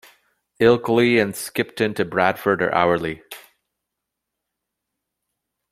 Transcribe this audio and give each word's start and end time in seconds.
Ilkley 0.59 1.19
and 1.21 1.35
Skipton 1.35 1.93
to 1.93 2.03
Bradford 2.05 2.63
are 2.63 2.73
hourly. 2.73 3.21